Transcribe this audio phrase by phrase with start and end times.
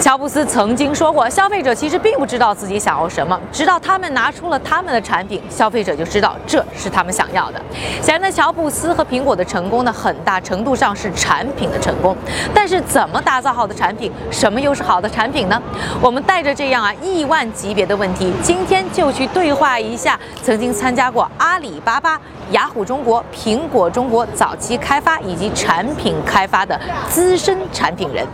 [0.00, 7.60] 乔布斯曾经说过，消费者其实并不知道自己想要什么，直到他们拿出了他们的产品，消费者就知道这是他们想要的。
[8.00, 12.16] 显然呢，乔布斯和苹果的成功呢，很大程度上是产品的成功。
[12.54, 14.10] 但是，怎么打造好的产品？
[14.30, 15.62] 什么又是好的产品呢？
[16.00, 22.20] 我们带着这样啊亿万级别的问题，今天就去对话一下曾经参加过阿里巴巴、
[22.50, 28.26] 雅虎中国、苹果中国早期开发以及产品开发的资深产品人。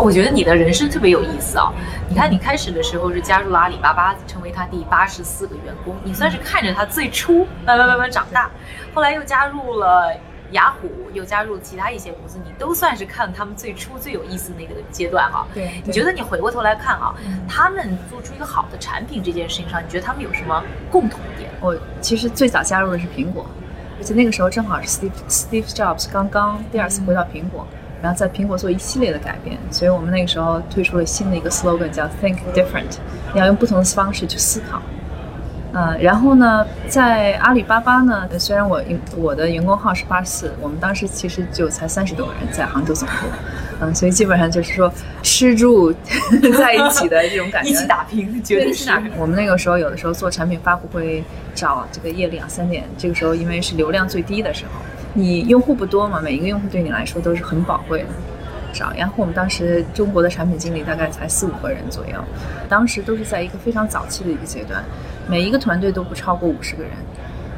[0.00, 1.70] 我觉得你的人生特别有意思啊！
[2.08, 8.50] 你看，你开始的时候是加入了阿里巴巴，成为他第八十四个员工，你算是看着他最初慢慢慢慢长大，
[8.94, 10.10] 后来又加入了
[10.52, 15.46] 雅虎，又加入其他一些公司，你都算是看他们最初最有意思那个阶段哈。
[15.52, 17.14] 对，你觉得你回过头来看啊，
[17.46, 21.50] 他们做出一个好的产品这件事情上，你觉得他们有什么共同点？
[21.60, 23.44] 我其实最早加入的是苹果，
[23.98, 27.66] 而且那个时候正好是 Steve Steve Jobs 刚刚第二次回到苹果。
[28.02, 32.96] 然后在苹果做一系列的改变，所以我们那个时候推出了新的一个 slogan，叫 Think Different，
[33.34, 34.80] 你要用不同的方式去思考。
[35.72, 38.82] 嗯，然后呢，在阿里巴巴呢，虽然我
[39.16, 43.14] 我的员工号是八十四，我们当时其实就才三十多个人在杭州总部，
[43.80, 44.92] 嗯，所以基本上就是说
[45.22, 45.92] 吃住
[46.58, 48.90] 在一起的这种感觉，一起打拼，绝对是。
[49.16, 51.22] 我们那个时候有的时候做产品发布会，
[51.54, 54.80] 找这个夜里两三点，这个时候因为是流量最低的时候。
[55.14, 56.20] 你用户不多嘛？
[56.20, 58.08] 每一个用户对你来说都是很宝贵的。
[58.72, 62.14] 少，然后我们当时中国的产品经理大概才四五个人左右，
[62.68, 64.84] 当时都是在一个非常早期的一个阶段，
[65.28, 66.92] 每一个团队都不超过五十个人。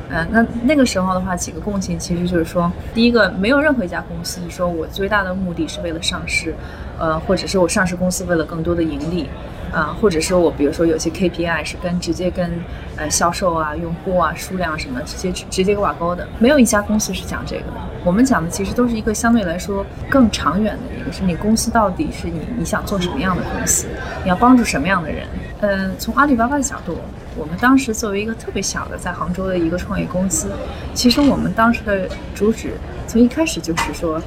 [0.08, 6.54] 嗯，那那个时候的话，几个共性其实就是说，第一个，没有任何一家公司说我最大的目的是为了上市，
[6.98, 9.28] 呃，或者是我上市公司为了更多的盈利。
[9.72, 12.52] 啊，或者说我比如说有些 KPI 是跟直接跟
[12.96, 17.72] 呃销售啊、用户啊、数量什么直接直接挂钩的，没有一家公司是讲这个的。
[18.04, 23.86] 我们讲的其实都是一个相对来说更长远的一个，是你公司到底是你你想做什么样的公司，
[24.22, 25.26] 你要帮助什么样的人。
[25.60, 26.98] 嗯，从阿里巴巴的角度，
[27.36, 30.50] 我们当时作为一个特别小的在杭州的一个创业公司，
[30.92, 32.74] 其实我们当时的主旨
[33.06, 34.20] 从一开始就是说，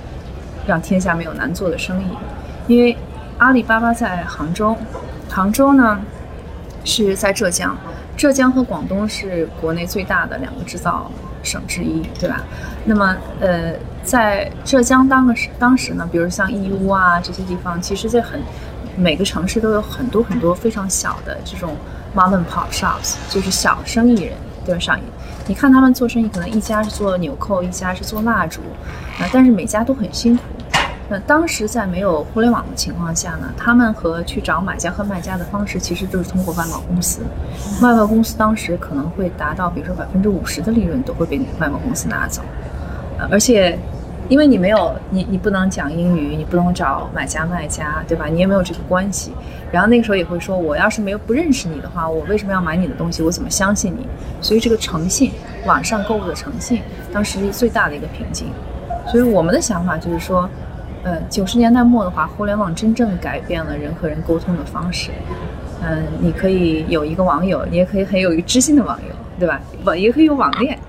[0.65, 2.07] 让天下没有难做的生意，
[2.65, 2.97] 因为
[3.37, 4.75] 阿里巴巴在杭州。
[5.35, 5.99] 杭州呢，
[6.85, 7.75] 是在浙江，
[8.15, 11.11] 浙江和广东是国内最大的两个制造
[11.43, 12.41] 省之一，对吧？
[12.85, 18.39] 那么，呃，在浙江当个时当时呢，比如像义乌啊这些地方，其实在很
[18.95, 21.75] 每个城市都有很多很多非常小的这种
[22.15, 24.79] mom and pop shops，就是小生意人，对吧？
[24.79, 24.97] 上
[25.47, 28.61] 你看他们做生意，可能一家是做纽扣，一家是做蜡烛，
[29.19, 30.43] 啊，但是每家都很辛苦。
[31.07, 37.21] 那当时在没有互联网的情况下呢，他们和去找买家和卖家的方式其实都是通过外贸公司。
[37.79, 42.41] 外贸公司当时可能会达到，比如说百分之五十的利润都会被外贸公司拿走。
[43.19, 43.77] 呃，而且
[44.29, 48.25] 因为你没有你你不能讲英语，你不能找买家卖家，对吧？
[48.25, 49.31] 你也没有这个关系。
[49.71, 53.21] 然后那个时候也会说，我要是没有不认识你的话，我为什么要买你的东西？
[53.21, 54.07] 我怎么相信你？
[54.41, 55.31] 所以这个诚信，
[55.67, 56.81] 网上购物的诚信，
[57.13, 58.47] 当时最大的一个瓶颈。
[59.11, 60.49] 所以我们的想法就是说。
[61.05, 65.11] 呃，九十年代末的话，互联网真正改变了人和人沟通的方式。
[65.83, 69.61] 嗯，你可以有一个网友，你也可以很有一个知心的网友，对吧？
[69.83, 70.79] 网也可以有网恋。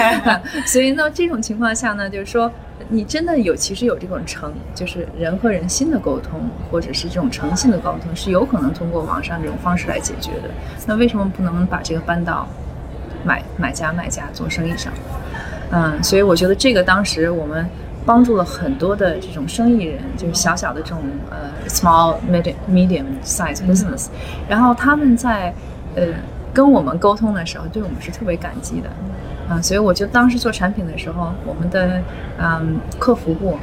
[0.66, 2.52] 所以呢，这种情况下呢，就是说，
[2.90, 6.38] 你真的有其实有这种诚，就是人和人心的沟通，
[6.70, 10.50] 或者是这种诚信的沟通，是有可能通过网上这种方式来解决的。
[10.84, 12.46] 那为什么不能把这个搬到
[13.24, 14.92] 买买家卖家做生意上？
[15.70, 17.66] 嗯，所以我觉得这个当时我们。
[18.06, 24.06] 帮助了很多的这种生意人，就是小小的这种呃 small medium medium size business，
[24.48, 25.52] 然后他们在
[25.96, 26.06] 呃
[26.54, 28.88] 跟我们沟通的时候，对我们是特别感激的，
[29.48, 32.00] 啊，所以我就当时做产品的时候，我们的
[32.38, 33.58] 嗯客服部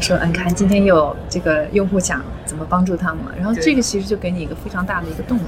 [0.00, 5.42] 说，你看今天又有这个用户讲怎么帮助他们了，然后这个其实就给你一个非常大的一个动力，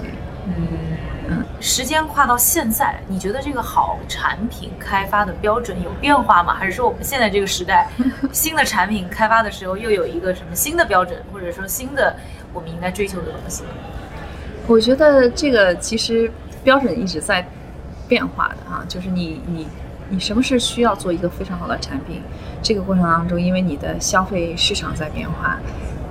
[0.46, 0.52] 嗯。
[1.60, 6.54] 时间跨到现在，你觉得这个好产品开发的标准有变化吗？
[6.54, 7.88] 还是说我们现在这个时代，
[8.32, 12.16] 新的产品开发的时候又有一个什么新的标准，或者说新的
[12.52, 13.62] 我们应该追求的东西？
[14.66, 16.30] 我觉得这个其实
[16.62, 17.46] 标准一直在
[18.08, 19.66] 变化的啊，就是你你
[20.08, 22.22] 你什么是需要做一个非常好的产品？
[22.62, 25.58] 这个过程当中，因为你的消费市场在变化，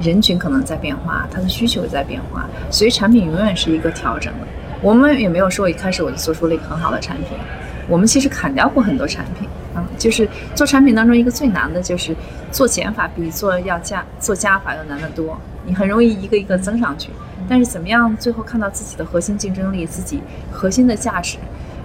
[0.01, 4.47] 人群可能在变化，它的需求在变化，所以产品永远是一个调整的。
[4.81, 7.37] 我们也没有说一开始我就做出了一个很好的产品，
[7.87, 12.15] 我们其实砍掉过很多产品，啊，就是做产品当中一个最难的就是
[12.51, 17.11] 做减法比做要加做加法要难得多，你很容易一个一个增上去，
[17.47, 21.37] 但是怎么样最后看到自己的核心竞争力、自己核心的价值，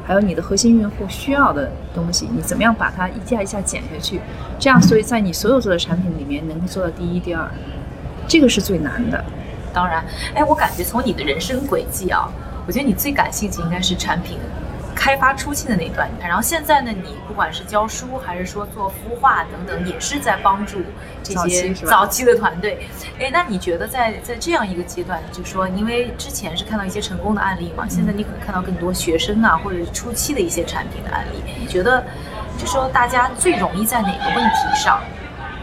[0.07, 4.21] 还有你的核心用户需要的东西，你怎么样把它一下一下减下去？
[4.59, 7.47] 这样，所以在你所有做的产品里面能够做到第一、第二，
[8.27, 9.23] 这个是最难的。
[9.75, 10.03] 当然，
[10.35, 12.27] 哎，我感觉从你的人生轨迹啊，
[12.67, 14.39] 我觉得你最感兴趣应该是产品。
[14.99, 20.79] 开发初期的那一段，然后现在呢，你不管是教书还是说做孵化等等，也是在帮助
[21.23, 22.89] 这些早期的团队。
[23.21, 32.03] 哎，那你觉得在在这样一个阶段，就说因为之前是看到一些成功的案例嘛，现在你可能看到更多学生啊，或者是初期的一些产品的案例，你觉得
[32.57, 35.03] 就说大家最容易在哪个问题上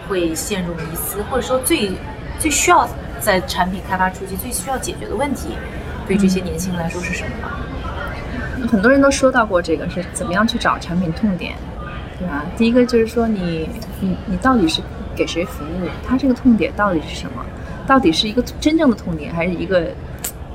[0.08, 1.92] 会陷入迷思，或者说最
[2.40, 2.88] 最需要
[3.20, 5.58] 在产品开发初期最需要解决的问题，
[6.08, 8.68] 对这些年轻人来说是什么？
[8.68, 11.54] 很多人都说到过这个是怎么样去找产品痛点，
[12.20, 12.46] 对吧？
[12.58, 13.70] 第一个就是说你
[14.00, 14.82] 你你到底是
[15.16, 15.88] 给谁服务？
[16.08, 17.46] 它这个痛点到底是什么？
[17.86, 19.88] 到底是一个真正的痛点，还是一个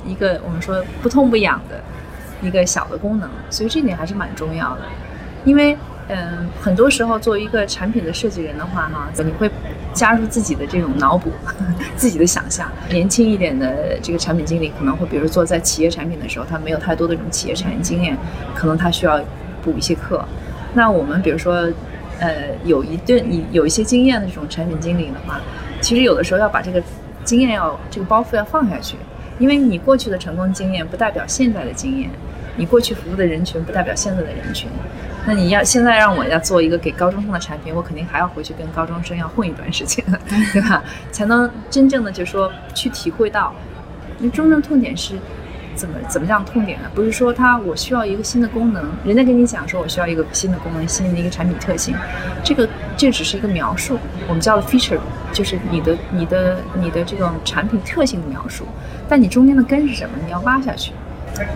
[0.05, 1.81] 一个我们说不痛不痒的
[2.41, 3.29] 一个小的功能？
[3.49, 4.81] 所以这点还是蛮重要的，
[5.45, 5.77] 因为。
[6.11, 9.47] 嗯，很多时候作为一个产品的设计人的话，哈，你会
[9.99, 11.29] 加入自己的这种脑补，
[11.97, 12.71] 自己的想象。
[12.89, 18.17] 年轻一点的这个产品经理可能会，比如做在企业产品的时候，他没有太多的这种企业产业经验，
[18.55, 19.19] 可能他需要
[19.61, 20.23] 补一些课。
[20.73, 21.69] 那我们比如说，
[22.17, 25.41] 呃，有一顿你有一些经验的这种产品经理的话，
[25.81, 26.81] 其实有的时候要把这个
[27.25, 28.95] 经验要这个包袱要放下去，
[29.37, 32.09] 因为你过去的成功经验不代表现在的经验，
[32.55, 34.69] 你过去服务的人群不代表现在的人群。
[35.27, 40.03] 那你要现在让我要做一个给高中生的产品，我肯定还要回去跟高中生要混一段时间，
[40.53, 40.81] 对吧？
[41.11, 43.53] 才能真正的就说去体会到，
[44.17, 45.15] 那真正痛点是
[45.75, 46.89] 怎么怎么样痛点呢？
[46.95, 51.93] 不是说他我需要一个新的功能，人家跟你讲说我需要一个新的功能，新的一个产品特性，
[52.43, 52.67] 这个
[52.97, 54.97] 这只是一个描述，我们叫 feature，
[55.31, 58.65] 就是你的你的你的这种产品特性的描述，
[59.07, 60.15] 但你中间的根是什么？
[60.25, 60.91] 你要挖下去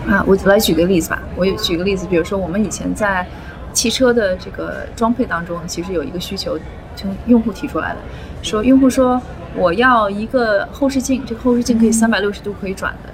[0.08, 0.22] 啊！
[0.26, 3.26] 我来举个例子吧，我有举个例子，比如说我们以前在。
[3.74, 6.58] 汽车的这个装配当中，其实有一个需求，
[6.96, 7.96] 从用户提出来的，
[8.40, 9.20] 说用户说
[9.54, 13.12] 我要一个后视镜，这个后视镜可以三百六十度可以转的。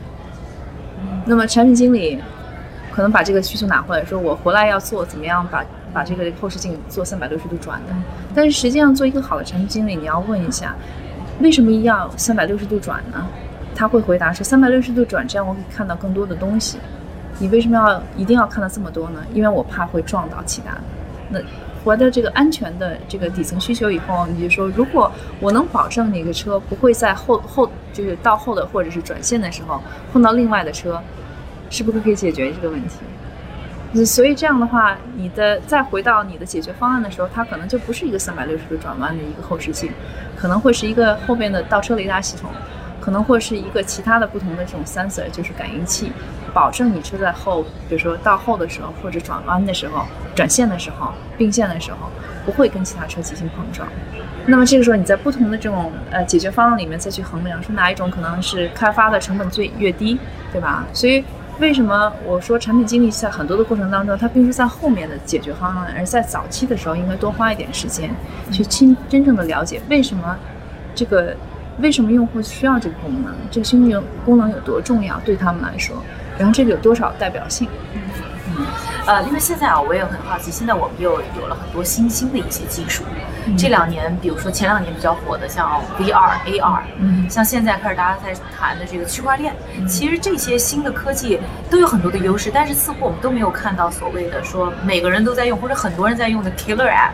[1.24, 2.18] 那么产品经理
[2.92, 7.94] 可能把这个需求拿回来，说我回来要做怎么样把把这个后视镜做三百六十度转的。
[8.34, 10.74] 但是实际上做一个好的产品经理，你要问一下，
[11.40, 13.26] 为什么要三百六十度转呢？
[13.74, 16.78] 他会回答说三百六十度转，这样我可以看到更多的东西。
[17.40, 19.24] 你为什么要一定要看到这么多呢？
[19.32, 20.80] 因为我怕会撞到其他的。
[21.30, 21.40] 那
[21.82, 25.10] 怀着这个安全的这个底层需求以后，你就说，如果
[25.40, 29.80] 我能保证你个车不会在后后就是到后的或者是转线的时候
[30.12, 31.02] 碰到另外的车，
[31.70, 32.96] 是不是可以解决这个问题？
[33.92, 39.90] 那所以这样的话，你的再回到你的解决方案的时候，它可能就不是一个三百六十度转弯的一个后视镜，
[40.36, 42.50] 可能会是一个后边的倒车雷达系统。
[43.00, 46.12] 可能会是一个其他的不同的这种 sensor，就是感应器，
[46.50, 50.04] 保证你车在后，比如说到后的时候，或者转弯的时候、
[50.34, 52.10] 转线的时候、并线的时候，
[52.44, 53.88] 不会跟其他车进行碰撞。
[54.46, 60.18] 那么这个时候你在不同的这种呃解决方案里面再去衡量，说哪一种可能是开发的成本最越低，
[60.52, 60.86] 对吧？
[60.92, 61.24] 所以
[61.58, 68.10] 为什么我说产品经理在很多的过程当中，他并不是在后面的解决方案，而在早期的时候应该多花一点时间
[68.50, 70.36] 去亲真正的了解为什么
[70.94, 71.36] 这个。
[71.80, 73.34] 为什么用户需要这个功能？
[73.50, 75.96] 这个新功功能有多重要对他们来说？
[76.38, 77.68] 然后这个有多少代表性？
[77.92, 78.66] 嗯，
[79.06, 83.04] 呃，因为现在啊，我也很好奇，现在我们又有了很多新兴的一些技术。
[83.58, 89.54] 这两年，比如说前两年比较火的，像 VR、AR，嗯，像现在开始大家在谈的这个区块链，
[89.88, 97.10] 其实这些新的科技都有很多的优势，但是似乎我们都没有看到所谓的说每个人都在用或者很多人在用的 killer app。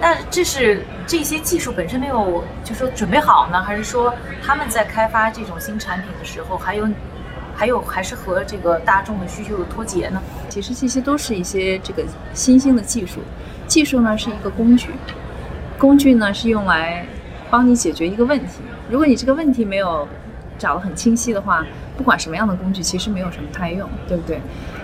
[0.00, 6.88] 那这是这些技术本身没有，就说准备好呢，还是说他们在开发这种新产品的时候，还有，
[7.54, 10.20] 还有还是和这个大众的需求有脱节呢？
[10.48, 13.20] 其实这些都是一些这个新兴的技术，
[13.66, 14.90] 技术呢是一个工具，
[15.78, 17.06] 工具呢是用来
[17.50, 18.60] 帮你解决一个问题。
[18.90, 20.06] 如果你这个问题没有
[20.58, 21.64] 找的很清晰的话，
[21.96, 24.40] 不管什么样的工具，其实没有什么太用，对不对？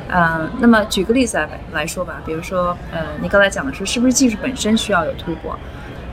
[0.08, 5.56] 嗯，那么举个例子来来说吧，比如说，呃，你刚才讲的是是不是技术本身需要有突破？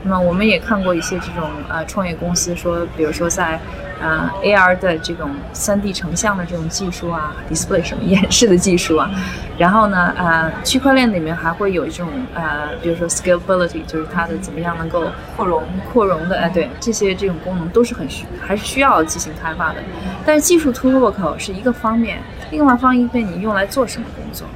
[0.08, 3.60] 那么我们也看过一些这种呃创业公司说，比如说在。
[4.00, 9.10] 呃，AR 的这种 3D 成像的这种技术啊，display 什么 演示的技术啊，
[9.58, 15.02] 然后呢，呃，区块链里面还会有一种呃，比如说 scalability，就是它的怎么样能够
[15.36, 19.80] 扩容、扩容的，哎，对，这些这种功能都是很需还是需要进行开发的。
[20.24, 22.22] 但是技术突破口是一个方面，
[22.52, 24.46] 另外一方面你用来做什么工作？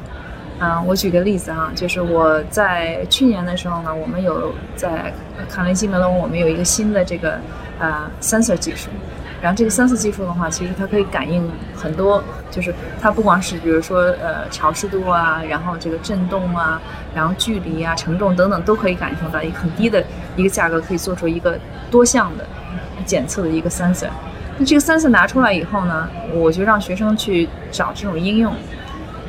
[0.62, 5.12] 嗯，我举个例子哈，就是我在去年的时候呢，我们有在
[5.50, 7.36] 卡内基梅隆，我们有一个新的这个
[7.80, 8.88] 呃 sensor 技术。
[9.40, 16.80] 然后这个 sensor 技术的话，其实它可以感应很多，就是它不光是比如说呃潮湿度啊，然后这个震动啊，
[17.12, 20.00] 然后距离啊、承重等等都可以感受到，一个很低的
[20.36, 21.58] 一个价格可以做出一个
[21.90, 22.46] 多项的
[23.04, 24.06] 检测的一个 sensor。
[24.56, 28.54] 那这个 sensor 拿出来以后呢，我就让学生去找这种应用，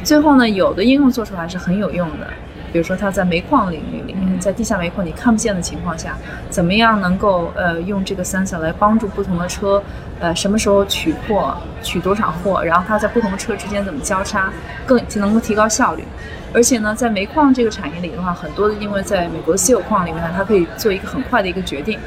[0.04, 2.28] 最后呢，有的应用做出来是很有用的。
[2.72, 6.18] 比如说，它在煤矿领域里面，在地下煤矿你看不见的情况下，
[6.50, 9.80] 怎么样能够呃用这个 sensor 来帮助不同的车，
[10.20, 14.52] 呃什么时候取货，取多少货，然后它在不同的车之间怎么交叉，
[14.88, 16.04] 更能够提高效率。
[16.52, 22.00] 而且呢，在煤矿这个产业里的话，很多的因为在美国的稀有矿里面，它可以做一个很快的一个决定，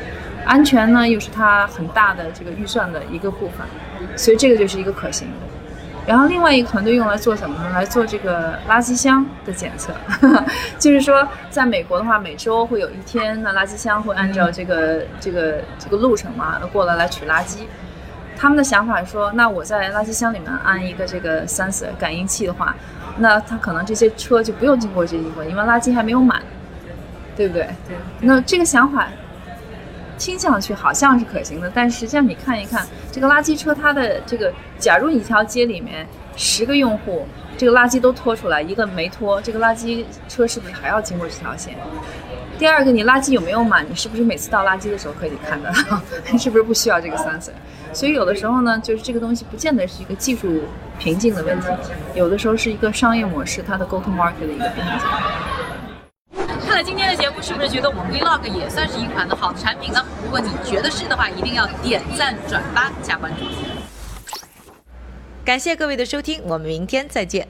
[0.45, 3.65] 安全呢又是它很大的这个预算的一个部分，
[4.17, 5.29] 所以这个就是一个可行。
[6.07, 7.71] 然后另外一个团队用来做什么呢？
[7.75, 9.93] 来做这个垃圾箱的检测，
[10.79, 17.65] 就是说，在美国的话，每周会有一天，那垃圾箱会按照这个这个这个路程嘛过来来取垃圾。
[18.37, 22.77] 他们的想法是说，那我在垃圾箱里面安一个这个 sensor 感应器的话，
[23.19, 26.41] 那它可能这些车就不用经过这一关，因为垃圾还没有满，
[27.37, 27.69] 对不对？
[27.89, 27.97] 对。
[28.21, 29.09] 那这个想法。
[30.19, 36.07] 听上去好像是可行的，但实际上你看一看这个垃圾车，它的这个，假如一条街里面
[36.37, 41.75] 十个用户，这个垃圾都拖出来，一个没拖，这个垃圾车是不是还要经过这条线？
[42.59, 43.85] 第二个，你垃圾有没有满？
[43.89, 45.71] 你是不是每次倒垃圾的时候可以看到？
[46.39, 47.51] 是不是不需要这个 sensor？
[47.93, 50.63] 所以有的时候呢，就是这个东西不见得是一个技术
[50.99, 51.67] 瓶颈的问题，
[52.15, 55.09] 有的时候是一个商业模式它的 go to market 的一个瓶颈。
[56.87, 60.01] 今天的节目，是不是觉得我们 Vlog 也算是一款的好的产品呢？
[60.23, 63.45] 如果你觉得是的话，一定要点赞、转发、加关注。
[65.45, 67.49] 感谢各位的收听，我们明天再见。